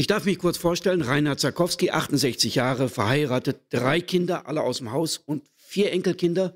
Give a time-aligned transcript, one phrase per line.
[0.00, 4.92] Ich darf mich kurz vorstellen, Reinhard Zarkowski, 68 Jahre, verheiratet, drei Kinder, alle aus dem
[4.92, 6.54] Haus und vier Enkelkinder.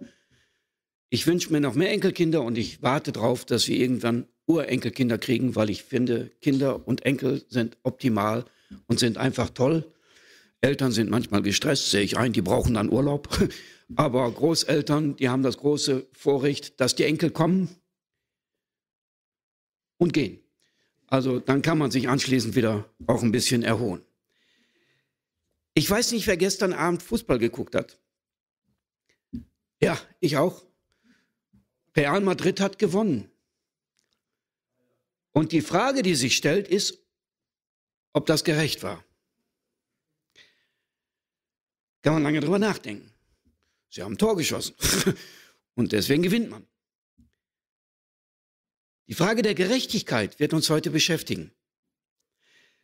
[1.10, 5.56] Ich wünsche mir noch mehr Enkelkinder und ich warte darauf, dass wir irgendwann Urenkelkinder kriegen,
[5.56, 8.44] weil ich finde, Kinder und Enkel sind optimal
[8.86, 9.92] und sind einfach toll.
[10.60, 13.28] Eltern sind manchmal gestresst, sehe ich ein, die brauchen dann Urlaub.
[13.96, 17.70] Aber Großeltern, die haben das große Vorrecht, dass die Enkel kommen
[19.98, 20.41] und gehen.
[21.12, 24.02] Also dann kann man sich anschließend wieder auch ein bisschen erholen.
[25.74, 28.00] Ich weiß nicht, wer gestern Abend Fußball geguckt hat.
[29.78, 30.64] Ja, ich auch.
[31.94, 33.30] Real Madrid hat gewonnen.
[35.32, 36.98] Und die Frage, die sich stellt, ist,
[38.14, 39.04] ob das gerecht war.
[42.00, 43.12] Kann man lange drüber nachdenken.
[43.90, 44.74] Sie haben ein Tor geschossen.
[45.74, 46.66] Und deswegen gewinnt man.
[49.08, 51.52] Die Frage der Gerechtigkeit wird uns heute beschäftigen.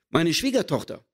[0.09, 1.05] Meine Schwiegertochter,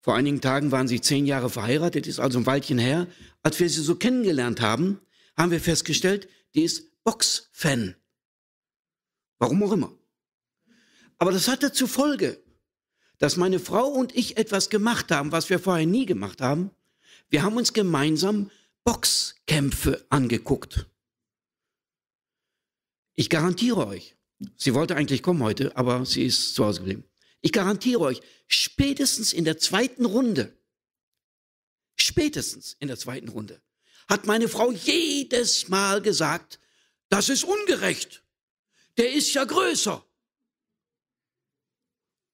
[0.00, 3.06] vor einigen Tagen waren sie zehn Jahre verheiratet, ist also ein Weilchen her.
[3.42, 5.00] Als wir sie so kennengelernt haben,
[5.36, 7.94] haben wir festgestellt, die ist Box-Fan.
[9.38, 9.96] Warum auch immer.
[11.18, 12.42] Aber das hatte zur Folge,
[13.18, 16.72] dass meine Frau und ich etwas gemacht haben, was wir vorher nie gemacht haben.
[17.28, 18.50] Wir haben uns gemeinsam
[18.84, 20.86] Boxkämpfe angeguckt.
[23.14, 24.16] Ich garantiere euch,
[24.56, 27.04] sie wollte eigentlich kommen heute, aber sie ist zu Hause geblieben.
[27.40, 30.56] Ich garantiere euch, spätestens in der zweiten Runde,
[31.96, 33.60] spätestens in der zweiten Runde,
[34.08, 36.58] hat meine Frau jedes Mal gesagt,
[37.08, 38.22] das ist ungerecht.
[38.96, 40.04] Der ist ja größer.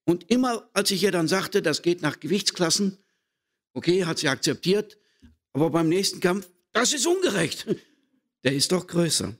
[0.04, 2.98] Und immer, als ich ihr dann sagte, das geht nach Gewichtsklassen,
[3.74, 4.98] okay, hat sie akzeptiert,
[5.52, 7.66] aber beim nächsten Kampf, das ist ungerecht.
[8.44, 9.36] Der ist doch größer.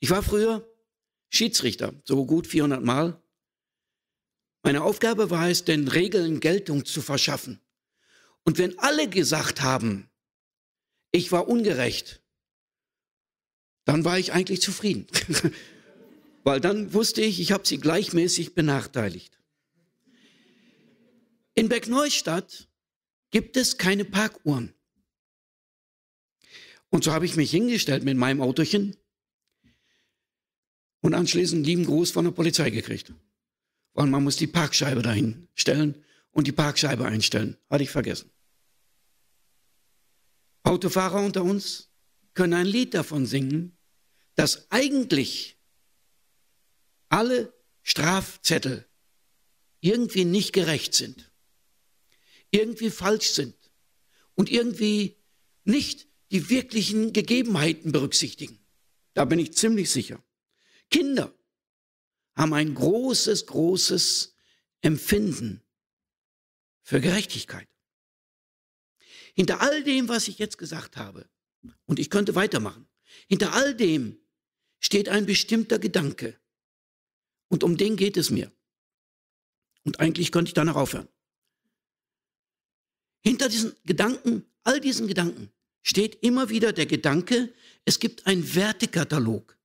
[0.00, 0.66] Ich war früher
[1.28, 3.22] Schiedsrichter, so gut 400 Mal.
[4.62, 7.60] Meine Aufgabe war es, den Regeln Geltung zu verschaffen.
[8.44, 10.10] Und wenn alle gesagt haben,
[11.12, 12.22] ich war ungerecht,
[13.84, 15.06] dann war ich eigentlich zufrieden.
[16.44, 19.38] Weil dann wusste ich, ich habe sie gleichmäßig benachteiligt.
[21.54, 22.68] In Beckneustadt
[23.30, 24.72] gibt es keine Parkuhren.
[26.88, 28.96] Und so habe ich mich hingestellt mit meinem Autochen
[31.00, 33.12] und anschließend lieben Gruß von der Polizei gekriegt.
[33.94, 37.56] Weil man muss die Parkscheibe dahin stellen und die Parkscheibe einstellen.
[37.68, 38.30] Hatte ich vergessen.
[40.62, 41.90] Autofahrer unter uns
[42.34, 43.76] können ein Lied davon singen,
[44.36, 45.58] dass eigentlich
[47.08, 48.86] alle Strafzettel
[49.80, 51.30] irgendwie nicht gerecht sind,
[52.50, 53.54] irgendwie falsch sind
[54.34, 55.16] und irgendwie
[55.64, 58.58] nicht die wirklichen Gegebenheiten berücksichtigen.
[59.14, 60.22] Da bin ich ziemlich sicher.
[60.90, 61.32] Kinder
[62.34, 64.34] haben ein großes, großes
[64.82, 65.62] Empfinden
[66.82, 67.68] für Gerechtigkeit.
[69.34, 71.28] Hinter all dem, was ich jetzt gesagt habe,
[71.86, 72.88] und ich könnte weitermachen,
[73.28, 74.18] hinter all dem
[74.80, 76.38] steht ein bestimmter Gedanke.
[77.48, 78.50] Und um den geht es mir.
[79.84, 81.08] Und eigentlich könnte ich danach aufhören.
[83.22, 85.52] Hinter diesen Gedanken, all diesen Gedanken,
[85.82, 87.52] steht immer wieder der Gedanke,
[87.84, 89.58] es gibt einen Wertekatalog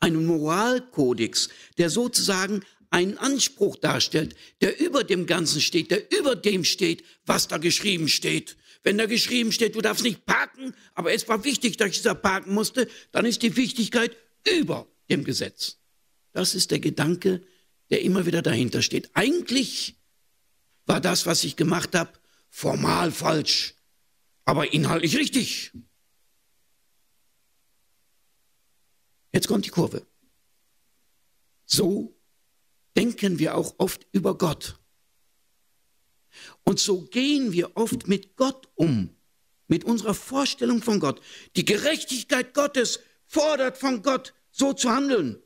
[0.00, 6.62] einen Moralkodex, der sozusagen einen Anspruch darstellt, der über dem Ganzen steht, der über dem
[6.62, 8.56] steht, was da geschrieben steht.
[8.84, 12.14] Wenn da geschrieben steht, du darfst nicht parken, aber es war wichtig, dass ich da
[12.14, 14.16] parken musste, dann ist die Wichtigkeit
[14.58, 15.78] über dem Gesetz.
[16.32, 17.42] Das ist der Gedanke,
[17.90, 19.10] der immer wieder dahinter steht.
[19.14, 19.96] Eigentlich
[20.86, 22.12] war das, was ich gemacht habe,
[22.48, 23.74] formal falsch,
[24.44, 25.72] aber inhaltlich richtig.
[29.34, 30.06] Jetzt kommt die Kurve.
[31.66, 32.16] So
[32.96, 34.78] denken wir auch oft über Gott.
[36.62, 39.10] Und so gehen wir oft mit Gott um,
[39.66, 41.20] mit unserer Vorstellung von Gott.
[41.56, 45.42] Die Gerechtigkeit Gottes fordert von Gott, so zu handeln,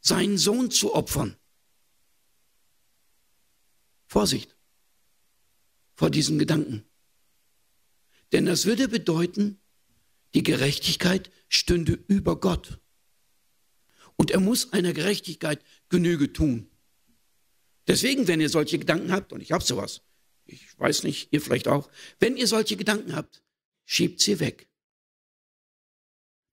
[0.00, 1.36] seinen Sohn zu opfern.
[4.06, 4.56] Vorsicht
[5.96, 6.84] vor diesen Gedanken.
[8.30, 9.58] Denn das würde bedeuten,
[10.34, 12.78] die Gerechtigkeit stünde über Gott.
[14.18, 16.68] Und er muss einer Gerechtigkeit Genüge tun.
[17.86, 20.02] Deswegen, wenn ihr solche Gedanken habt, und ich habe sowas,
[20.44, 23.42] ich weiß nicht, ihr vielleicht auch, wenn ihr solche Gedanken habt,
[23.86, 24.68] schiebt sie weg.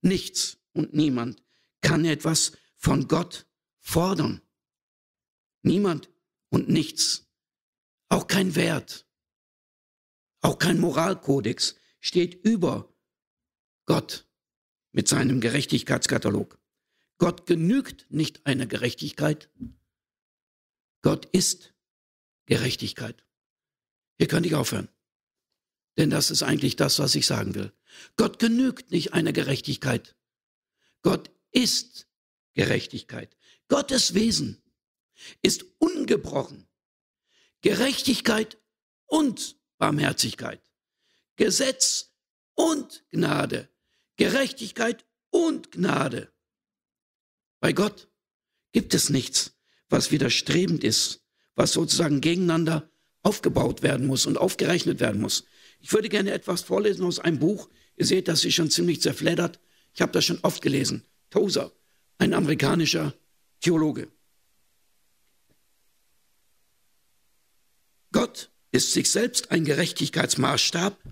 [0.00, 1.42] Nichts und niemand
[1.82, 3.46] kann etwas von Gott
[3.80, 4.40] fordern.
[5.62, 6.08] Niemand
[6.48, 7.26] und nichts.
[8.08, 9.06] Auch kein Wert,
[10.40, 12.94] auch kein Moralkodex steht über
[13.84, 14.28] Gott
[14.92, 16.58] mit seinem Gerechtigkeitskatalog.
[17.18, 19.50] Gott genügt nicht einer Gerechtigkeit.
[21.02, 21.74] Gott ist
[22.46, 23.24] Gerechtigkeit.
[24.18, 24.88] Hier könnte ich aufhören.
[25.96, 27.72] Denn das ist eigentlich das, was ich sagen will.
[28.16, 30.16] Gott genügt nicht einer Gerechtigkeit.
[31.02, 32.06] Gott ist
[32.54, 33.36] Gerechtigkeit.
[33.68, 34.62] Gottes Wesen
[35.42, 36.68] ist ungebrochen.
[37.62, 38.58] Gerechtigkeit
[39.06, 40.60] und Barmherzigkeit.
[41.36, 42.14] Gesetz
[42.54, 43.68] und Gnade.
[44.16, 46.32] Gerechtigkeit und Gnade.
[47.66, 48.06] Bei Gott
[48.70, 49.56] gibt es nichts,
[49.88, 51.24] was widerstrebend ist,
[51.56, 52.88] was sozusagen gegeneinander
[53.24, 55.46] aufgebaut werden muss und aufgerechnet werden muss.
[55.80, 57.68] Ich würde gerne etwas vorlesen aus einem Buch.
[57.96, 59.58] Ihr seht, das ist schon ziemlich zerfleddert.
[59.94, 61.02] Ich habe das schon oft gelesen.
[61.30, 61.72] Tozer,
[62.18, 63.14] ein amerikanischer
[63.58, 64.12] Theologe.
[68.12, 71.02] Gott ist sich selbst ein Gerechtigkeitsmaßstab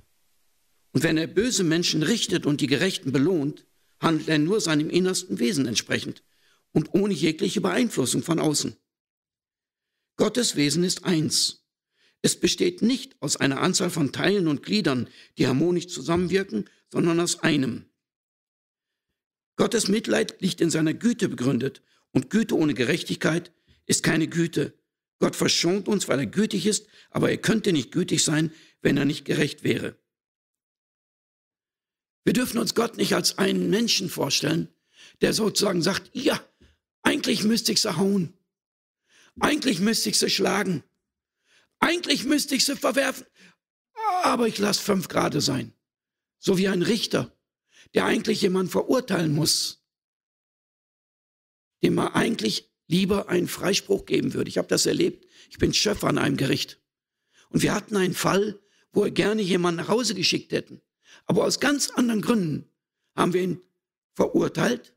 [0.93, 3.67] und wenn er böse Menschen richtet und die Gerechten belohnt,
[3.99, 6.23] handelt er nur seinem innersten Wesen entsprechend
[6.75, 8.77] und ohne jegliche Beeinflussung von außen.
[10.17, 11.65] Gottes Wesen ist eins.
[12.21, 17.41] Es besteht nicht aus einer Anzahl von Teilen und Gliedern, die harmonisch zusammenwirken, sondern aus
[17.41, 17.87] einem.
[19.57, 21.83] Gottes Mitleid liegt in seiner Güte begründet
[22.13, 23.53] und Güte ohne Gerechtigkeit
[23.87, 24.79] ist keine Güte.
[25.21, 29.05] Gott verschont uns, weil er gütig ist, aber er könnte nicht gütig sein, wenn er
[29.05, 29.97] nicht gerecht wäre.
[32.25, 34.75] Wir dürfen uns Gott nicht als einen Menschen vorstellen,
[35.21, 36.43] der sozusagen sagt, ja,
[37.05, 38.37] eigentlich müsste ich sie hauen.
[39.39, 40.83] Eigentlich müsste ich sie schlagen.
[41.79, 43.27] Eigentlich müsste ich sie verwerfen.
[44.23, 45.73] Aber ich lasse fünf Grade sein.
[46.39, 47.37] So wie ein Richter,
[47.95, 49.85] der eigentlich jemanden verurteilen muss,
[51.83, 54.49] dem er eigentlich lieber einen Freispruch geben würde.
[54.49, 55.27] Ich habe das erlebt.
[55.51, 56.81] Ich bin Schöpfer an einem Gericht.
[57.51, 58.61] Und wir hatten einen Fall,
[58.93, 60.81] wo wir gerne jemanden nach Hause geschickt hätten.
[61.27, 62.71] Aber aus ganz anderen Gründen
[63.15, 63.61] haben wir ihn
[64.15, 64.94] verurteilt.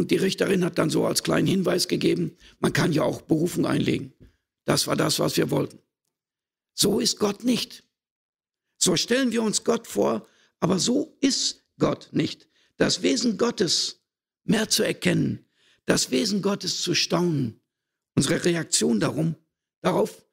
[0.00, 3.66] Und die Richterin hat dann so als kleinen Hinweis gegeben, man kann ja auch Berufung
[3.66, 4.14] einlegen.
[4.64, 5.78] Das war das, was wir wollten.
[6.72, 7.84] So ist Gott nicht.
[8.78, 10.26] So stellen wir uns Gott vor,
[10.58, 12.48] aber so ist Gott nicht.
[12.78, 14.00] Das Wesen Gottes
[14.44, 15.44] mehr zu erkennen,
[15.84, 17.60] das Wesen Gottes zu staunen,
[18.16, 19.36] unsere Reaktion darum,
[19.82, 20.24] darauf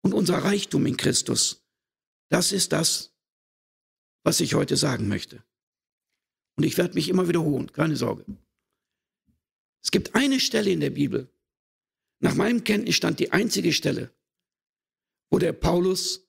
[0.00, 1.66] und unser Reichtum in Christus,
[2.30, 3.12] das ist das,
[4.22, 5.44] was ich heute sagen möchte.
[6.56, 8.24] Und ich werde mich immer wiederholen, keine Sorge.
[9.82, 11.32] Es gibt eine Stelle in der Bibel,
[12.20, 14.14] nach meinem Kenntnisstand die einzige Stelle,
[15.30, 16.28] wo der Paulus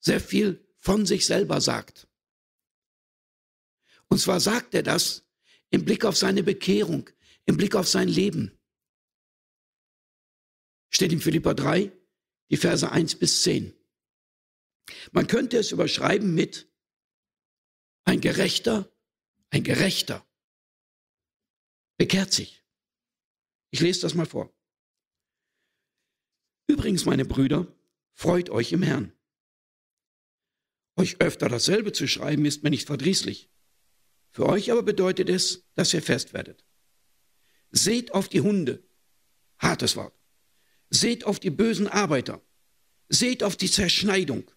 [0.00, 2.08] sehr viel von sich selber sagt.
[4.08, 5.26] Und zwar sagt er das
[5.70, 7.10] im Blick auf seine Bekehrung,
[7.44, 8.56] im Blick auf sein Leben.
[10.90, 11.90] Steht in Philippa 3,
[12.50, 13.74] die Verse 1 bis 10.
[15.10, 16.68] Man könnte es überschreiben mit
[18.04, 18.88] ein Gerechter,
[19.50, 20.24] ein Gerechter
[21.96, 22.62] bekehrt sich.
[23.70, 24.52] Ich lese das mal vor.
[26.66, 27.66] Übrigens, meine Brüder,
[28.12, 29.12] freut euch im Herrn.
[30.96, 33.50] Euch öfter dasselbe zu schreiben, ist mir nicht verdrießlich.
[34.30, 36.64] Für euch aber bedeutet es, dass ihr fest werdet.
[37.70, 38.82] Seht auf die Hunde,
[39.58, 40.14] hartes Wort.
[40.90, 42.42] Seht auf die bösen Arbeiter.
[43.08, 44.50] Seht auf die Zerschneidung.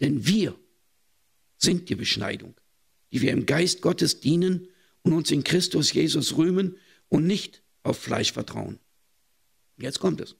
[0.00, 0.58] Denn wir
[1.56, 2.54] sind die Beschneidung,
[3.12, 4.68] die wir im Geist Gottes dienen
[5.02, 6.76] und uns in Christus Jesus rühmen
[7.08, 8.78] und nicht auf Fleisch vertrauen.
[9.76, 10.36] Jetzt kommt es.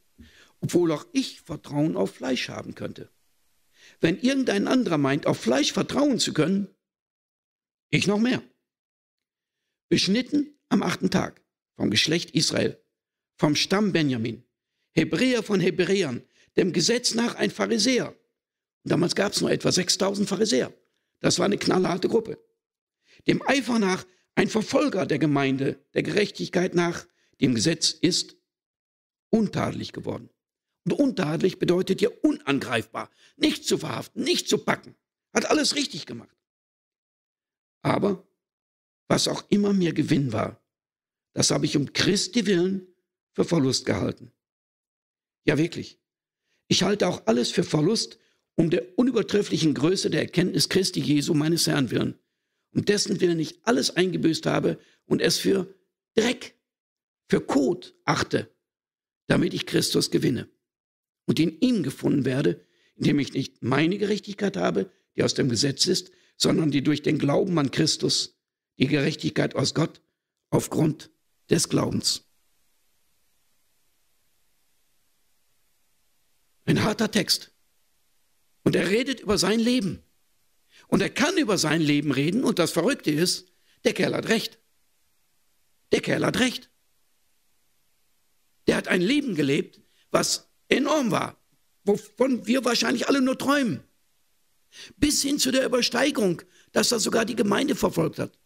[0.60, 3.10] Obwohl auch ich Vertrauen auf Fleisch haben könnte.
[4.00, 6.68] Wenn irgendein anderer meint, auf Fleisch vertrauen zu können,
[7.90, 8.42] ich noch mehr.
[9.88, 11.42] Beschnitten am achten Tag
[11.76, 12.82] vom Geschlecht Israel,
[13.36, 14.44] vom Stamm Benjamin,
[14.92, 16.22] Hebräer von Hebräern,
[16.56, 18.08] dem Gesetz nach ein Pharisäer.
[18.84, 20.74] Und damals gab es nur etwa 6000 Pharisäer.
[21.20, 22.38] Das war eine knallharte Gruppe.
[23.26, 27.06] Dem Eifer nach ein Verfolger der Gemeinde, der Gerechtigkeit nach,
[27.40, 28.36] dem Gesetz ist
[29.30, 30.30] untadelig geworden.
[30.84, 34.96] Und untadelig bedeutet ja unangreifbar, nicht zu verhaften, nicht zu packen.
[35.34, 36.36] Hat alles richtig gemacht.
[37.82, 38.26] Aber
[39.08, 40.62] was auch immer mir Gewinn war,
[41.34, 42.86] das habe ich um Christi willen
[43.32, 44.32] für Verlust gehalten.
[45.44, 46.00] Ja, wirklich.
[46.68, 48.18] Ich halte auch alles für Verlust
[48.56, 52.18] um der unübertrefflichen Größe der Erkenntnis Christi Jesu, meines Herrn willen,
[52.74, 55.72] um dessen Willen ich alles eingebüßt habe und es für
[56.14, 56.57] Dreck,
[57.28, 58.50] für Kot achte,
[59.26, 60.48] damit ich Christus gewinne
[61.26, 62.64] und in ihm gefunden werde,
[62.96, 67.18] indem ich nicht meine Gerechtigkeit habe, die aus dem Gesetz ist, sondern die durch den
[67.18, 68.38] Glauben an Christus,
[68.78, 70.00] die Gerechtigkeit aus Gott,
[70.50, 71.10] aufgrund
[71.50, 72.24] des Glaubens.
[76.64, 77.52] Ein harter Text.
[78.62, 80.02] Und er redet über sein Leben.
[80.86, 82.44] Und er kann über sein Leben reden.
[82.44, 83.50] Und das Verrückte ist,
[83.84, 84.58] der Kerl hat recht.
[85.92, 86.70] Der Kerl hat recht.
[88.68, 91.36] Der hat ein Leben gelebt, was enorm war.
[91.84, 93.82] wovon wir wahrscheinlich alle nur träumen.
[94.96, 98.38] Bis hin zu der Übersteigerung, dass das sogar die Gemeinde verfolgt hat.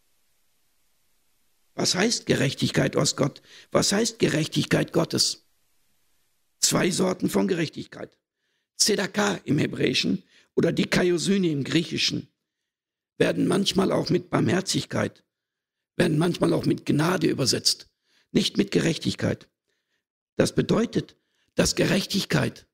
[1.75, 3.41] Was heißt Gerechtigkeit aus Gott?
[3.71, 5.45] Was heißt Gerechtigkeit Gottes?
[6.59, 8.17] Zwei Sorten von Gerechtigkeit.
[8.77, 10.23] Zedakah im Hebräischen
[10.55, 12.29] oder die Kaiosyne im Griechischen
[13.17, 15.23] werden manchmal auch mit Barmherzigkeit,
[15.97, 17.89] werden manchmal auch mit Gnade übersetzt,
[18.31, 19.49] nicht mit Gerechtigkeit.
[20.35, 21.15] Das bedeutet,
[21.55, 22.67] dass Gerechtigkeit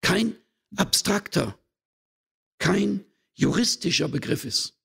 [0.00, 0.36] kein
[0.76, 1.58] abstrakter,
[2.58, 4.80] kein juristischer Begriff ist,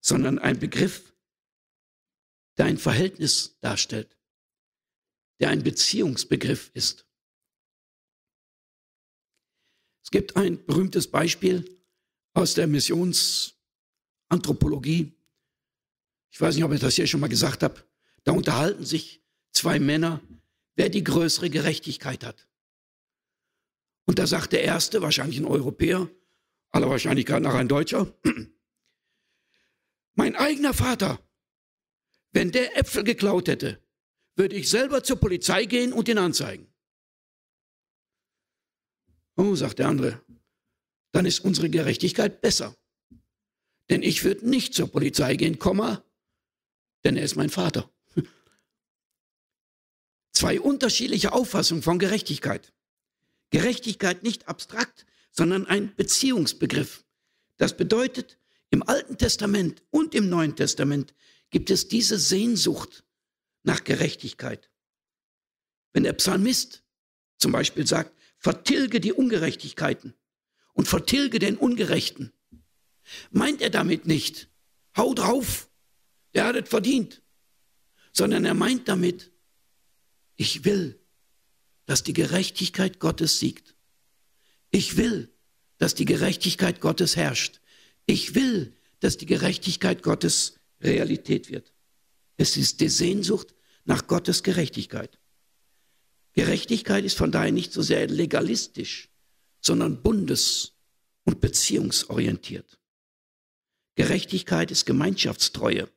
[0.00, 1.14] sondern ein Begriff,
[2.56, 4.16] der ein Verhältnis darstellt,
[5.40, 7.06] der ein Beziehungsbegriff ist.
[10.04, 11.80] Es gibt ein berühmtes Beispiel
[12.34, 15.16] aus der Missionsanthropologie.
[16.30, 17.84] Ich weiß nicht, ob ich das hier schon mal gesagt habe.
[18.24, 20.20] Da unterhalten sich zwei Männer,
[20.74, 22.48] wer die größere Gerechtigkeit hat.
[24.04, 26.10] Und da sagt der Erste, wahrscheinlich ein Europäer,
[26.70, 28.12] aller Wahrscheinlichkeit nach ein Deutscher,
[30.14, 31.20] mein eigener Vater,
[32.32, 33.82] wenn der Äpfel geklaut hätte,
[34.36, 36.72] würde ich selber zur Polizei gehen und ihn anzeigen.
[39.36, 40.22] Oh, sagt der andere,
[41.12, 42.76] dann ist unsere Gerechtigkeit besser.
[43.90, 46.04] Denn ich würde nicht zur Polizei gehen, Komma,
[47.04, 47.90] denn er ist mein Vater.
[50.32, 52.72] Zwei unterschiedliche Auffassungen von Gerechtigkeit.
[53.50, 57.04] Gerechtigkeit nicht abstrakt, sondern ein Beziehungsbegriff.
[57.58, 58.38] Das bedeutet,
[58.70, 61.14] im Alten Testament und im Neuen Testament
[61.50, 63.04] gibt es diese Sehnsucht
[63.62, 64.70] nach Gerechtigkeit.
[65.92, 66.82] Wenn der Psalmist
[67.38, 70.14] zum Beispiel sagt, vertilge die Ungerechtigkeiten
[70.72, 72.32] und vertilge den Ungerechten,
[73.30, 74.48] meint er damit nicht,
[74.96, 75.70] hau drauf,
[76.34, 77.22] der hat es verdient,
[78.12, 79.31] sondern er meint damit,
[80.36, 80.98] ich will,
[81.86, 83.74] dass die Gerechtigkeit Gottes siegt.
[84.70, 85.30] Ich will,
[85.78, 87.60] dass die Gerechtigkeit Gottes herrscht.
[88.06, 91.72] Ich will, dass die Gerechtigkeit Gottes Realität wird.
[92.36, 95.18] Es ist die Sehnsucht nach Gottes Gerechtigkeit.
[96.34, 99.10] Gerechtigkeit ist von daher nicht so sehr legalistisch,
[99.60, 100.72] sondern bundes-
[101.24, 102.78] und beziehungsorientiert.
[103.94, 105.88] Gerechtigkeit ist Gemeinschaftstreue.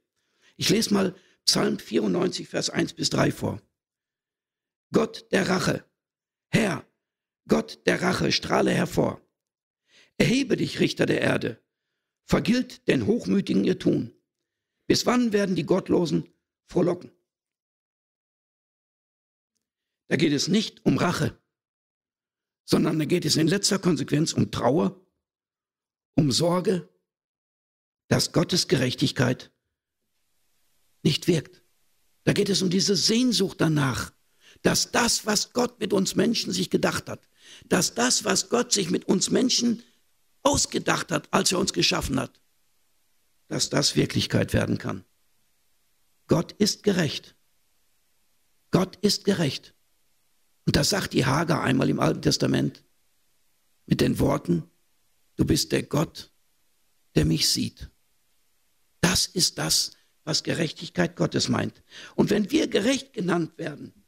[0.57, 1.15] Ich lese mal
[1.45, 3.61] Psalm 94, Vers 1 bis 3 vor.
[4.95, 5.83] Gott der Rache,
[6.47, 6.89] Herr,
[7.49, 9.21] Gott der Rache, strahle hervor.
[10.17, 11.61] Erhebe dich, Richter der Erde,
[12.23, 14.13] vergilt den Hochmütigen ihr Tun.
[14.87, 16.33] Bis wann werden die Gottlosen
[16.67, 17.11] frohlocken?
[20.07, 21.37] Da geht es nicht um Rache,
[22.63, 25.05] sondern da geht es in letzter Konsequenz um Trauer,
[26.15, 26.87] um Sorge,
[28.07, 29.51] dass Gottes Gerechtigkeit
[31.03, 31.65] nicht wirkt.
[32.23, 34.14] Da geht es um diese Sehnsucht danach,
[34.65, 37.29] dass das, was Gott mit uns Menschen sich gedacht hat,
[37.69, 39.83] dass das, was Gott sich mit uns Menschen
[40.41, 42.41] ausgedacht hat, als er uns geschaffen hat,
[43.47, 45.05] dass das Wirklichkeit werden kann.
[46.25, 47.35] Gott ist gerecht.
[48.71, 49.75] Gott ist gerecht.
[50.65, 52.83] Und das sagt die Hager einmal im Alten Testament
[53.85, 54.63] mit den Worten,
[55.35, 56.31] du bist der Gott,
[57.13, 57.91] der mich sieht.
[58.99, 59.91] Das ist das,
[60.23, 61.83] was Gerechtigkeit Gottes meint.
[62.15, 64.04] Und wenn wir gerecht genannt werden,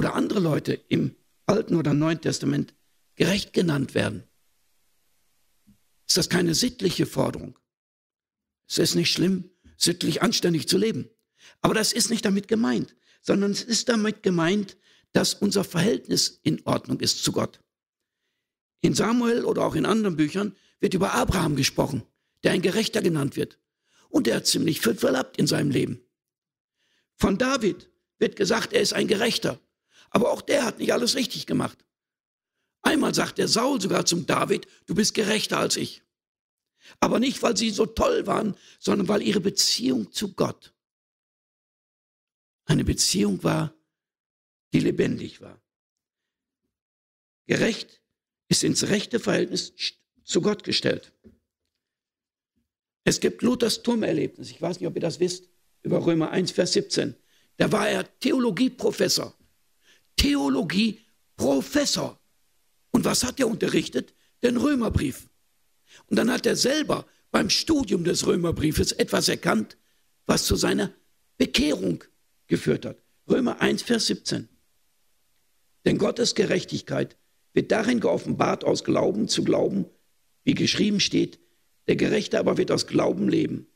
[0.00, 1.14] oder andere Leute im
[1.44, 2.74] Alten oder Neuen Testament
[3.16, 4.22] gerecht genannt werden,
[6.08, 7.58] ist das keine sittliche Forderung.
[8.66, 11.10] Es ist nicht schlimm, sittlich anständig zu leben.
[11.60, 14.78] Aber das ist nicht damit gemeint, sondern es ist damit gemeint,
[15.12, 17.60] dass unser Verhältnis in Ordnung ist zu Gott.
[18.80, 22.04] In Samuel oder auch in anderen Büchern wird über Abraham gesprochen,
[22.42, 23.58] der ein Gerechter genannt wird.
[24.08, 26.00] Und der hat ziemlich viel verlappt in seinem Leben.
[27.16, 29.60] Von David wird gesagt, er ist ein Gerechter.
[30.10, 31.84] Aber auch der hat nicht alles richtig gemacht.
[32.82, 36.02] Einmal sagt der Saul sogar zum David, du bist gerechter als ich.
[36.98, 40.74] Aber nicht, weil sie so toll waren, sondern weil ihre Beziehung zu Gott
[42.70, 43.74] eine Beziehung war,
[44.72, 45.60] die lebendig war.
[47.46, 48.00] Gerecht
[48.48, 49.74] ist ins rechte Verhältnis
[50.22, 51.12] zu Gott gestellt.
[53.04, 55.48] Es gibt Luthers Turmerlebnis, ich weiß nicht, ob ihr das wisst,
[55.82, 57.16] über Römer 1, Vers 17.
[57.56, 59.36] Da war er Theologieprofessor.
[60.16, 62.18] Theologieprofessor.
[62.90, 64.14] Und was hat er unterrichtet?
[64.42, 65.28] Den Römerbrief.
[66.06, 69.76] Und dann hat er selber beim Studium des Römerbriefes etwas erkannt,
[70.26, 70.92] was zu seiner
[71.38, 72.04] Bekehrung
[72.46, 72.98] geführt hat.
[73.28, 74.48] Römer 1, Vers 17.
[75.84, 77.16] Denn Gottes Gerechtigkeit
[77.52, 79.86] wird darin geoffenbart, aus Glauben zu glauben,
[80.44, 81.38] wie geschrieben steht,
[81.88, 83.66] der Gerechte aber wird aus Glauben leben.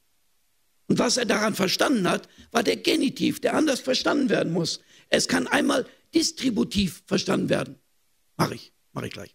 [0.86, 4.80] Und was er daran verstanden hat, war der Genitiv, der anders verstanden werden muss.
[5.08, 7.78] Es kann einmal distributiv verstanden werden.
[8.36, 9.34] Mache ich, mache ich gleich.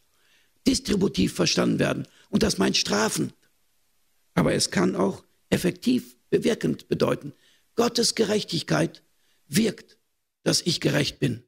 [0.67, 3.33] distributiv verstanden werden und das meint strafend.
[4.33, 7.33] Aber es kann auch effektiv bewirkend bedeuten.
[7.75, 9.03] Gottes Gerechtigkeit
[9.47, 9.97] wirkt,
[10.43, 11.43] dass ich gerecht bin.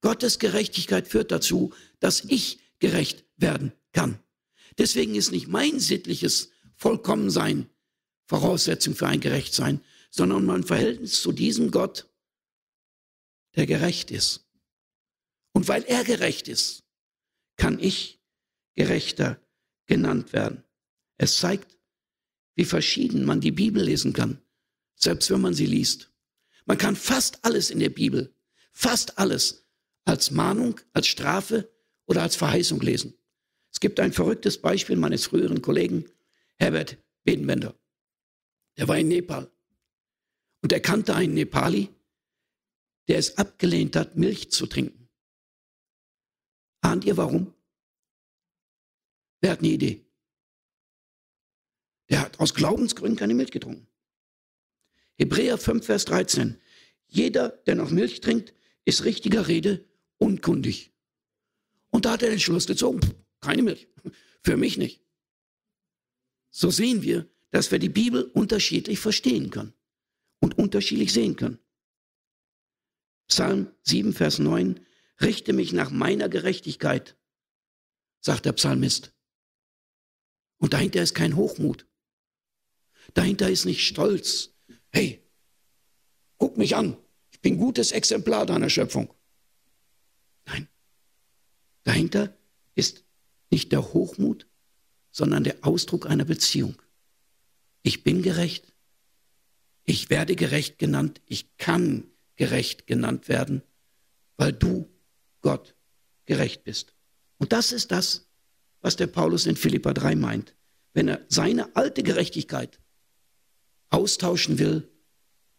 [0.00, 4.18] Gottes Gerechtigkeit führt dazu, dass ich gerecht werden kann.
[4.78, 7.68] Deswegen ist nicht mein sittliches Vollkommensein
[8.26, 12.08] Voraussetzung für ein Gerechtsein, sondern mein Verhältnis zu diesem Gott,
[13.56, 14.43] der gerecht ist.
[15.54, 16.84] Und weil er gerecht ist,
[17.56, 18.20] kann ich
[18.74, 19.40] gerechter
[19.86, 20.64] genannt werden.
[21.16, 21.78] Es zeigt,
[22.56, 24.42] wie verschieden man die Bibel lesen kann,
[24.96, 26.12] selbst wenn man sie liest.
[26.66, 28.34] Man kann fast alles in der Bibel,
[28.72, 29.66] fast alles
[30.04, 31.72] als Mahnung, als Strafe
[32.06, 33.14] oder als Verheißung lesen.
[33.72, 36.04] Es gibt ein verrücktes Beispiel meines früheren Kollegen
[36.56, 37.74] Herbert Bedenwender.
[38.76, 39.50] Der war in Nepal.
[40.62, 41.90] Und er kannte einen Nepali,
[43.08, 45.03] der es abgelehnt hat, Milch zu trinken.
[46.84, 47.54] Ahnt ihr warum?
[49.40, 50.04] Wer hat eine Idee?
[52.10, 53.88] Der hat aus Glaubensgründen keine Milch getrunken.
[55.16, 56.60] Hebräer 5, Vers 13.
[57.06, 58.52] Jeder, der noch Milch trinkt,
[58.84, 59.88] ist richtiger Rede
[60.18, 60.92] unkundig.
[61.88, 63.00] Und da hat er den Schluss gezogen,
[63.40, 63.88] keine Milch.
[64.42, 65.00] Für mich nicht.
[66.50, 69.72] So sehen wir, dass wir die Bibel unterschiedlich verstehen können
[70.38, 71.58] und unterschiedlich sehen können.
[73.26, 74.84] Psalm 7, Vers 9.
[75.20, 77.16] Richte mich nach meiner Gerechtigkeit,
[78.20, 79.12] sagt der Psalmist.
[80.58, 81.86] Und dahinter ist kein Hochmut.
[83.12, 84.54] Dahinter ist nicht Stolz.
[84.90, 85.22] Hey,
[86.38, 86.96] guck mich an.
[87.30, 89.12] Ich bin gutes Exemplar deiner Schöpfung.
[90.46, 90.68] Nein.
[91.82, 92.36] Dahinter
[92.74, 93.04] ist
[93.50, 94.48] nicht der Hochmut,
[95.10, 96.80] sondern der Ausdruck einer Beziehung.
[97.82, 98.72] Ich bin gerecht.
[99.84, 101.20] Ich werde gerecht genannt.
[101.26, 103.62] Ich kann gerecht genannt werden,
[104.36, 104.90] weil du,
[105.44, 105.74] Gott,
[106.24, 106.94] gerecht bist.
[107.36, 108.26] Und das ist das,
[108.80, 110.54] was der Paulus in Philippa 3 meint.
[110.94, 112.80] Wenn er seine alte Gerechtigkeit
[113.90, 114.88] austauschen will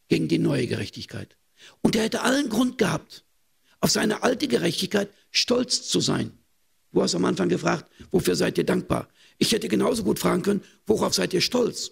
[0.07, 1.37] gegen die neue Gerechtigkeit.
[1.83, 3.25] Und er hätte allen Grund gehabt,
[3.79, 6.31] auf seine alte Gerechtigkeit stolz zu sein.
[6.91, 9.07] Du hast am Anfang gefragt, wofür seid ihr dankbar?
[9.37, 11.91] Ich hätte genauso gut fragen können, worauf seid ihr stolz?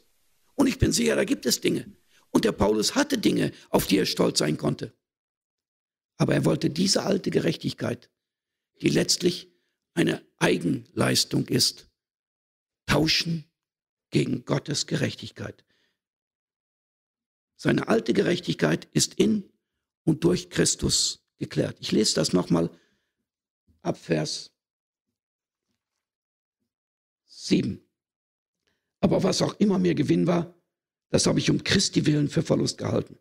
[0.56, 1.86] Und ich bin sicher, da gibt es Dinge.
[2.32, 4.94] Und der Paulus hatte Dinge, auf die er stolz sein konnte.
[6.18, 8.10] Aber er wollte diese alte Gerechtigkeit,
[8.82, 9.52] die letztlich
[9.94, 11.90] eine Eigenleistung ist,
[12.86, 13.46] tauschen
[14.10, 15.66] gegen Gottes Gerechtigkeit.
[17.56, 19.50] Seine alte Gerechtigkeit ist in
[20.04, 21.78] und durch Christus geklärt.
[21.80, 22.70] Ich lese das nochmal
[23.82, 24.52] ab Vers
[27.26, 27.82] 7.
[29.00, 30.56] Aber was auch immer mir Gewinn war,
[31.10, 33.18] das habe ich um Christi willen für Verlust gehalten.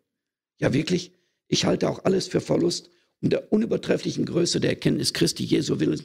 [0.57, 1.13] Ja wirklich,
[1.47, 2.89] ich halte auch alles für Verlust
[3.21, 6.01] um der unübertrefflichen Größe der Erkenntnis Christi Jesu willen,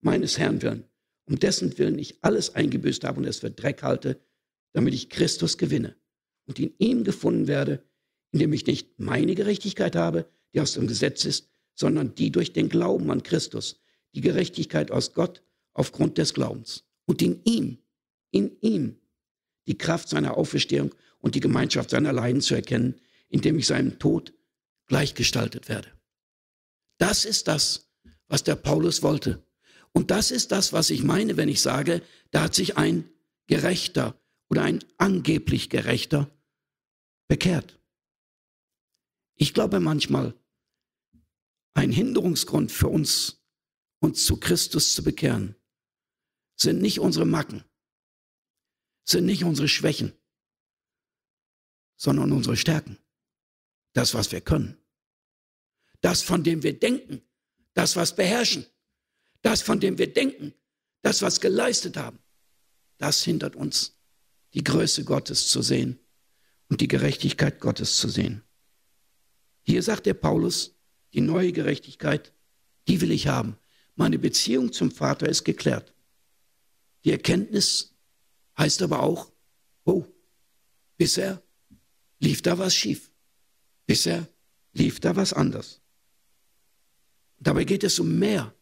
[0.00, 0.84] meines Herrn willen,
[1.24, 4.20] um dessen Willen ich alles eingebüßt habe und es für Dreck halte,
[4.72, 5.94] damit ich Christus gewinne
[6.46, 7.84] und in ihm gefunden werde,
[8.32, 12.68] indem ich nicht meine Gerechtigkeit habe, die aus dem Gesetz ist, sondern die durch den
[12.68, 13.80] Glauben an Christus,
[14.14, 15.42] die Gerechtigkeit aus Gott
[15.74, 16.84] aufgrund des Glaubens.
[17.06, 17.78] Und in ihm,
[18.30, 18.96] in ihm,
[19.66, 22.96] die Kraft seiner Auferstehung und die Gemeinschaft seiner Leiden zu erkennen,
[23.28, 24.32] indem ich seinem Tod
[24.92, 25.90] gleichgestaltet werde.
[26.98, 27.90] Das ist das,
[28.28, 29.42] was der Paulus wollte.
[29.92, 33.08] Und das ist das, was ich meine, wenn ich sage, da hat sich ein
[33.46, 36.30] Gerechter oder ein angeblich Gerechter
[37.26, 37.80] bekehrt.
[39.34, 40.34] Ich glaube manchmal,
[41.72, 43.42] ein Hinderungsgrund für uns,
[43.98, 45.56] uns zu Christus zu bekehren,
[46.60, 47.64] sind nicht unsere Macken,
[49.08, 50.12] sind nicht unsere Schwächen,
[51.96, 52.98] sondern unsere Stärken.
[53.94, 54.81] Das, was wir können.
[56.02, 57.22] Das, von dem wir denken.
[57.72, 58.66] Das, was beherrschen.
[59.40, 60.52] Das, von dem wir denken.
[61.00, 62.18] Das, was geleistet haben.
[62.98, 63.98] Das hindert uns,
[64.54, 65.98] die Größe Gottes zu sehen
[66.68, 68.42] und die Gerechtigkeit Gottes zu sehen.
[69.62, 70.76] Hier sagt der Paulus,
[71.12, 72.32] die neue Gerechtigkeit,
[72.88, 73.56] die will ich haben.
[73.94, 75.94] Meine Beziehung zum Vater ist geklärt.
[77.04, 77.94] Die Erkenntnis
[78.58, 79.32] heißt aber auch,
[79.84, 80.04] oh,
[80.96, 81.42] bisher
[82.18, 83.10] lief da was schief.
[83.86, 84.28] Bisher
[84.72, 85.81] lief da was anders.
[87.42, 88.54] Dabei geht es um mehr.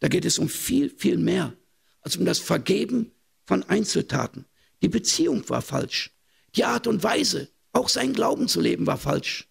[0.00, 1.54] Da geht es um viel, viel mehr
[2.00, 3.12] als um das Vergeben
[3.44, 4.46] von Einzeltaten.
[4.82, 6.10] Die Beziehung war falsch.
[6.56, 9.48] Die Art und Weise, auch sein Glauben zu leben, war falsch.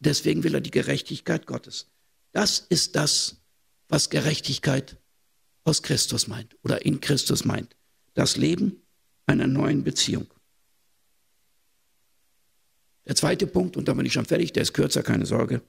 [0.00, 1.86] Deswegen will er die Gerechtigkeit Gottes.
[2.32, 3.36] Das ist das,
[3.88, 4.96] was Gerechtigkeit
[5.64, 7.74] aus Christus meint oder in Christus meint.
[8.14, 8.82] Das Leben
[9.26, 10.26] einer neuen Beziehung.
[13.06, 15.62] Der zweite Punkt, und da bin ich schon fertig, der ist kürzer, keine Sorge.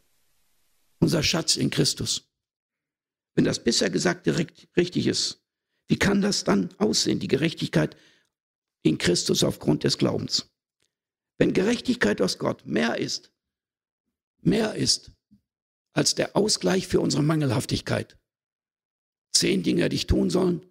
[0.99, 2.29] Unser Schatz in Christus.
[3.35, 4.38] Wenn das bisher Gesagte
[4.75, 5.41] richtig ist,
[5.89, 7.97] Wie kann das dann aussehen, die Gerechtigkeit
[8.83, 10.51] in Christus aufgrund des Glaubens?
[11.39, 13.31] Wenn Gerechtigkeit aus Gott mehr ist,
[14.41, 15.12] mehr ist
[15.93, 18.17] als der Ausgleich für unsere Mangelhaftigkeit.
[19.31, 20.65] Zehn Dinge, die ich tun sollen,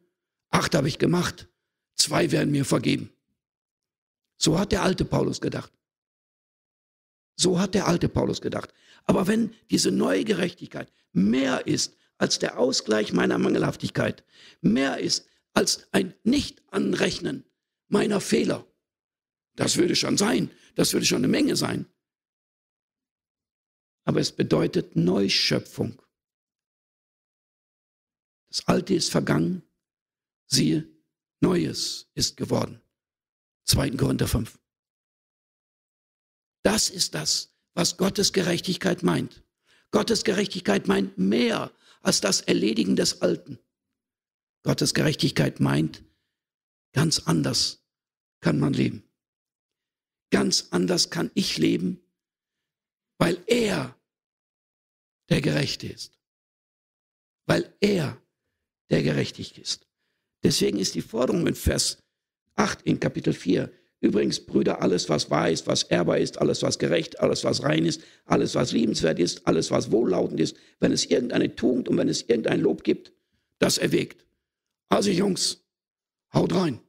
[0.51, 1.49] acht habe ich gemacht,
[1.97, 3.11] zwei werden mir vergeben.
[4.37, 5.73] So hat der alte Paulus gedacht.
[7.41, 8.75] So hat der alte Paulus gedacht.
[9.05, 14.25] Aber wenn diese neue Gerechtigkeit mehr ist als der Ausgleich meiner Mangelhaftigkeit,
[14.61, 17.45] mehr ist als ein Nicht-Anrechnen
[17.89, 18.67] meiner Fehler,
[19.55, 21.87] das würde schon sein, das würde schon eine Menge sein.
[24.05, 26.03] Aber es bedeutet Neuschöpfung.
[28.49, 29.63] Das Alte ist vergangen,
[30.47, 30.89] siehe,
[31.41, 32.81] Neues ist geworden.
[33.65, 33.91] 2.
[33.91, 34.59] Korinther 5.
[36.69, 39.43] Das ist das, was Gottes Gerechtigkeit meint.
[39.91, 43.59] Gottes Gerechtigkeit meint mehr als das Erledigen des Alten.
[44.65, 46.05] Gottes Gerechtigkeit meint,
[46.93, 47.83] ganz anders
[48.41, 49.03] kann man leben.
[50.29, 52.03] Ganz anders kann ich leben,
[53.17, 53.99] weil er
[55.31, 56.21] der Gerechte ist.
[57.47, 58.21] Weil er
[58.91, 59.87] der Gerechtig ist.
[60.43, 62.03] Deswegen ist die Forderung in Vers
[62.57, 66.79] 8 in Kapitel 4, Übrigens, Brüder, alles, was wahr ist, was ehrbar ist, alles, was
[66.79, 71.07] gerecht, alles, was rein ist, alles, was liebenswert ist, alles, was wohllautend ist, wenn es
[71.07, 73.13] irgendeine Tugend und wenn es irgendein Lob gibt,
[73.59, 74.25] das erwägt.
[74.89, 75.65] Also Jungs,
[76.33, 76.81] haut rein.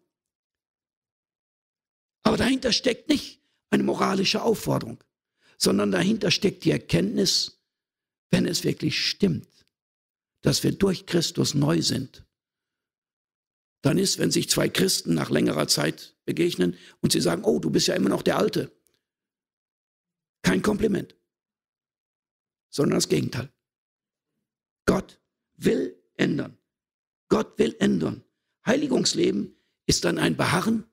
[2.24, 3.41] Aber dahinter steckt nicht
[3.72, 5.04] eine moralische Aufforderung,
[5.58, 7.60] sondern dahinter steckt die Erkenntnis,
[8.30, 9.48] wenn es wirklich stimmt,
[10.41, 12.26] dass wir durch Christus neu sind,
[13.82, 17.70] dann ist, wenn sich zwei Christen nach längerer Zeit begegnen und sie sagen, oh, du
[17.70, 18.72] bist ja immer noch der Alte.
[20.42, 21.15] Kein Kompliment,
[22.70, 23.52] sondern das Gegenteil.
[24.86, 25.20] Gott
[25.56, 26.58] will ändern.
[27.30, 28.24] Gott will ändern.
[28.65, 30.86] Heiligungsleben ist dann ein Beharren,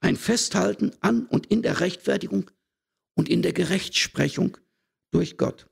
[0.00, 2.50] ein Festhalten an und in der Rechtfertigung
[3.14, 4.58] und in der Gerechtsprechung
[5.10, 5.68] durch Gott.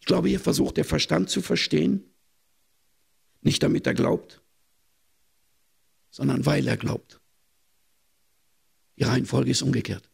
[0.00, 2.14] Ich glaube, hier versucht der Verstand zu verstehen,
[3.40, 4.43] nicht damit er glaubt,
[6.14, 7.20] sondern weil er glaubt.
[8.96, 10.08] Die Reihenfolge ist umgekehrt.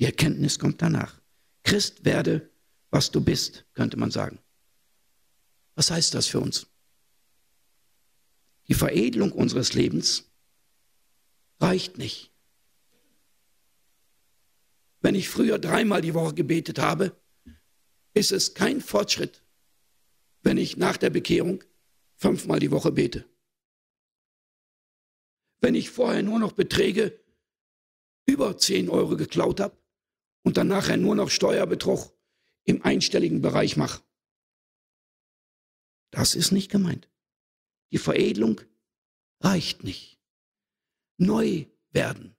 [0.00, 1.20] Die Erkenntnis kommt danach.
[1.62, 2.50] Christ werde,
[2.90, 4.40] was du bist, könnte man sagen.
[5.76, 6.66] Was heißt das für uns?
[8.66, 10.24] Die Veredelung unseres Lebens
[11.60, 12.32] reicht nicht.
[15.02, 17.16] Wenn ich früher dreimal die Woche gebetet habe,
[18.12, 19.44] ist es kein Fortschritt,
[20.42, 21.62] wenn ich nach der Bekehrung
[22.16, 23.31] fünfmal die Woche bete
[25.62, 27.18] wenn ich vorher nur noch Beträge
[28.26, 29.78] über 10 Euro geklaut habe
[30.42, 32.12] und dann nachher nur noch Steuerbetrug
[32.64, 34.02] im einstelligen Bereich mache.
[36.10, 37.08] Das ist nicht gemeint.
[37.92, 38.60] Die Veredelung
[39.40, 40.20] reicht nicht.
[41.16, 42.36] Neu werden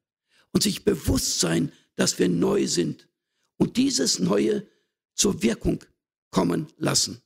[0.51, 3.09] und sich bewusst sein, dass wir neu sind
[3.57, 4.67] und dieses Neue
[5.15, 5.83] zur Wirkung
[6.31, 7.21] kommen lassen.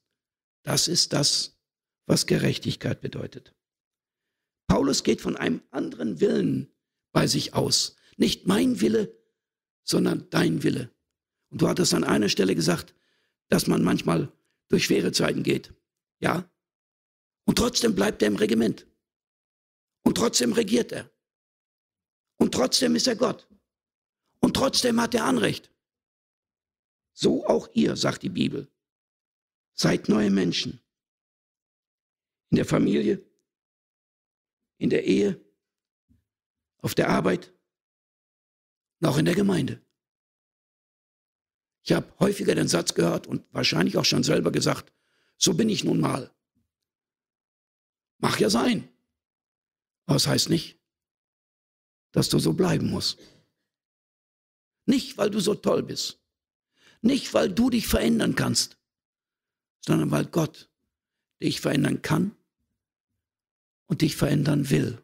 [0.63, 1.57] Das ist das,
[2.05, 3.56] was Gerechtigkeit bedeutet.
[4.67, 6.71] Paulus geht von einem anderen Willen
[7.12, 7.95] bei sich aus.
[8.17, 9.17] Nicht mein Wille,
[9.84, 10.91] sondern dein Wille.
[11.49, 12.93] Und du hattest an einer Stelle gesagt,
[13.49, 14.32] dass man manchmal
[14.67, 15.73] durch schwere Zeiten geht.
[16.19, 16.49] Ja?
[17.45, 18.86] Und trotzdem bleibt er im Regiment.
[20.03, 21.10] Und trotzdem regiert er.
[22.38, 23.47] Und trotzdem ist er Gott.
[24.39, 25.71] Und trotzdem hat er Anrecht.
[27.13, 28.69] So auch ihr, sagt die Bibel.
[29.73, 30.82] Seid neue Menschen.
[32.49, 33.26] In der Familie,
[34.77, 35.43] in der Ehe,
[36.79, 37.53] auf der Arbeit
[39.03, 39.81] auch in der Gemeinde.
[41.83, 44.91] Ich habe häufiger den Satz gehört und wahrscheinlich auch schon selber gesagt,
[45.37, 46.33] so bin ich nun mal.
[48.17, 48.89] Mach ja sein.
[50.05, 50.79] Aber es das heißt nicht,
[52.11, 53.19] dass du so bleiben musst.
[54.85, 56.19] Nicht, weil du so toll bist.
[57.01, 58.77] Nicht, weil du dich verändern kannst,
[59.85, 60.69] sondern weil Gott
[61.41, 62.35] dich verändern kann
[63.88, 65.02] und dich verändern will.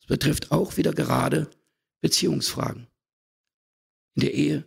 [0.00, 1.50] Es betrifft auch wieder gerade
[2.00, 2.88] Beziehungsfragen.
[4.14, 4.64] In der Ehe,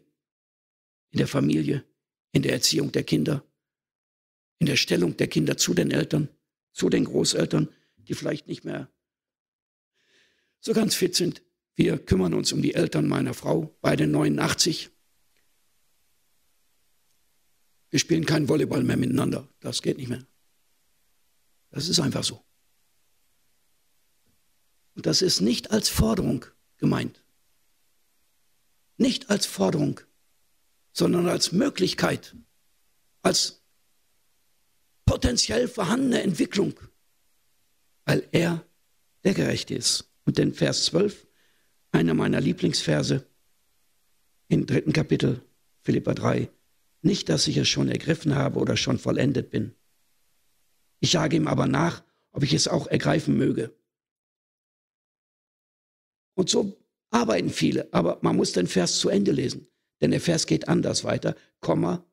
[1.12, 1.84] in der Familie,
[2.32, 3.44] in der Erziehung der Kinder,
[4.60, 6.30] in der Stellung der Kinder zu den Eltern,
[6.72, 8.92] zu den Großeltern, die vielleicht nicht mehr
[10.60, 11.42] so ganz fit sind.
[11.76, 14.90] Wir kümmern uns um die Eltern meiner Frau, beide 89.
[17.90, 19.48] Wir spielen keinen Volleyball mehr miteinander.
[19.62, 20.26] Das geht nicht mehr.
[21.72, 22.44] Das ist einfach so.
[25.00, 26.46] Und das ist nicht als Forderung
[26.78, 27.24] gemeint.
[28.98, 30.02] Nicht als Forderung,
[30.92, 32.36] sondern als Möglichkeit,
[33.22, 33.62] als
[35.06, 36.74] potenziell vorhandene Entwicklung
[38.10, 38.66] weil er
[39.24, 40.12] der Gerechte ist.
[40.26, 41.28] Und den Vers 12,
[41.94, 43.26] einer meiner Lieblingsverse
[44.50, 45.42] im dritten Kapitel,
[45.80, 46.50] Philippa 3,
[47.04, 49.76] nicht, dass ich es schon ergriffen habe oder schon vollendet bin.
[51.00, 53.79] Ich jage ihm aber nach, ob ich es auch ergreifen möge.
[56.36, 56.78] Und so
[57.12, 59.68] arbeiten viele, aber man muss den Vers zu Ende lesen,
[60.02, 62.06] denn der Vers geht anders weiter, Komma,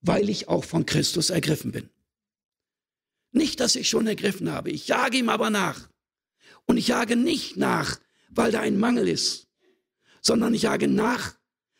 [0.00, 1.90] weil ich auch von Christus ergriffen bin.
[3.32, 5.88] Nicht, dass ich schon ergriffen habe, ich jage ihm aber nach.
[6.66, 9.48] Und ich jage nicht nach, weil da ein Mangel ist,
[10.20, 11.36] sondern ich jage nach,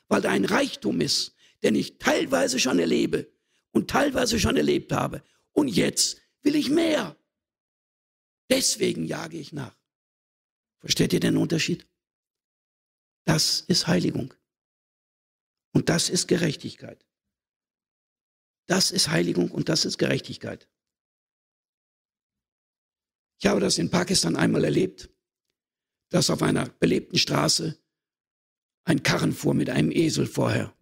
[0.09, 3.31] weil da ein Reichtum ist, den ich teilweise schon erlebe
[3.73, 5.23] und teilweise schon erlebt habe.
[5.53, 7.17] Und jetzt will ich mehr.
[8.51, 9.77] Deswegen jage ich nach.
[10.81, 11.87] Versteht ihr den Unterschied?
[13.25, 14.35] Das ist Heiligung.
[15.73, 17.07] Und das ist Gerechtigkeit.
[18.67, 20.69] Das ist Heiligung und das ist Gerechtigkeit.
[23.39, 25.11] Ich habe das in Pakistan einmal erlebt,
[26.11, 27.81] dass auf einer belebten Straße
[28.85, 30.77] ein Karren fuhr mit einem Esel vorher.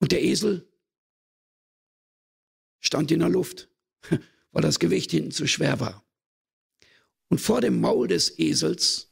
[0.00, 0.68] Und der Esel
[2.80, 3.68] stand in der Luft,
[4.52, 6.04] weil das Gewicht hinten zu schwer war.
[7.32, 9.10] Und vor dem Maul des Esels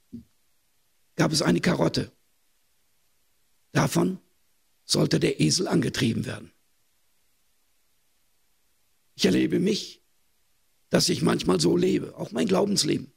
[1.16, 2.12] gab es eine Karotte.
[3.72, 4.18] Davon
[4.84, 6.52] sollte der Esel angetrieben werden.
[9.14, 10.02] Ich erlebe mich,
[10.90, 13.10] dass ich manchmal so lebe, auch mein Glaubensleben.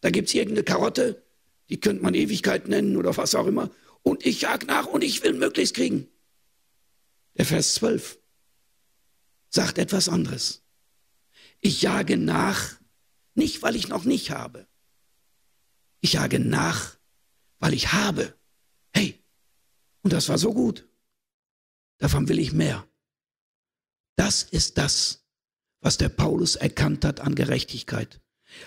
[0.00, 1.22] Da gibt es irgendeine Karotte,
[1.68, 3.70] die könnte man Ewigkeit nennen oder was auch immer,
[4.02, 6.08] und ich jag nach und ich will möglichst kriegen.
[7.36, 8.18] Der Vers 12
[9.50, 10.62] sagt etwas anderes.
[11.60, 12.76] Ich jage nach,
[13.36, 14.66] nicht weil ich noch nicht habe.
[16.00, 16.98] Ich jage nach,
[17.58, 18.34] weil ich habe.
[18.92, 19.22] Hey,
[20.02, 20.88] und das war so gut.
[21.98, 22.86] Davon will ich mehr.
[24.16, 25.26] Das ist das,
[25.80, 28.20] was der Paulus erkannt hat an Gerechtigkeit.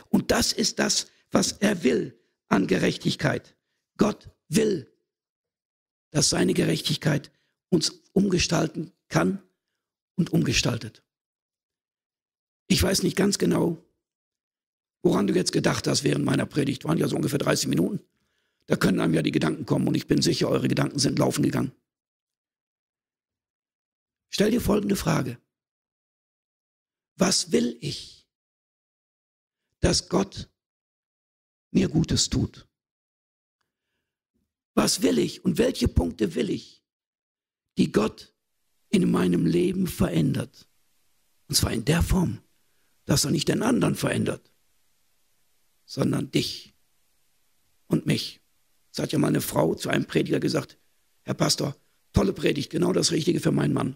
[0.10, 3.58] Und das ist das, was er will an Gerechtigkeit.
[3.98, 4.92] Gott will,
[6.12, 7.32] dass seine Gerechtigkeit
[7.70, 9.42] uns umgestalten kann
[10.16, 11.04] und umgestaltet.
[12.68, 13.84] Ich weiß nicht ganz genau,
[15.02, 16.86] woran du jetzt gedacht hast während meiner Predigt.
[16.86, 18.02] Waren ja so ungefähr 30 Minuten.
[18.68, 21.44] Da können einem ja die Gedanken kommen und ich bin sicher, eure Gedanken sind laufen
[21.44, 21.72] gegangen.
[24.30, 25.40] Stell dir folgende Frage.
[27.16, 28.28] Was will ich,
[29.80, 30.50] dass Gott
[31.72, 32.68] mir Gutes tut?
[34.76, 36.86] Was will ich und welche Punkte will ich,
[37.78, 38.34] die Gott
[38.90, 40.70] in meinem Leben verändert?
[41.48, 42.42] Und zwar in der Form,
[43.06, 44.54] dass er nicht den anderen verändert,
[45.90, 46.76] sondern dich
[47.88, 48.42] und mich.
[48.92, 50.78] Das hat ja mal eine Frau zu einem Prediger gesagt,
[51.24, 51.76] Herr Pastor,
[52.14, 53.96] tolle Predigt, genau das Richtige für meinen Mann.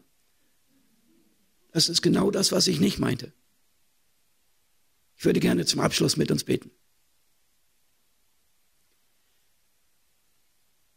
[1.71, 3.31] Das ist genau das, was ich nicht meinte.
[5.15, 6.71] Ich würde gerne zum Abschluss mit uns beten.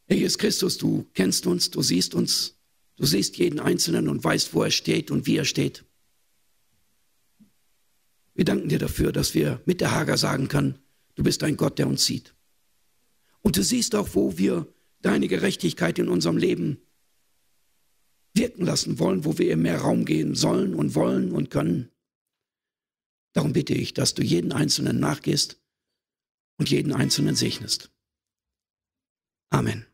[0.06, 2.56] Herr Jesus Christus, du kennst uns, du siehst uns,
[2.96, 5.84] du siehst jeden Einzelnen und weißt, wo er steht und wie er steht.
[8.32, 10.78] Wir danken dir dafür, dass wir mit der Hager sagen können,
[11.16, 12.34] du bist ein Gott, der uns sieht.
[13.42, 16.80] Und du siehst auch, wo wir deine Gerechtigkeit in unserem Leben
[18.34, 21.90] wirken lassen wollen, wo wir ihr mehr Raum gehen sollen und wollen und können.
[23.32, 25.60] Darum bitte ich, dass du jeden Einzelnen nachgehst
[26.58, 27.90] und jeden Einzelnen segnest.
[29.50, 29.86] Amen.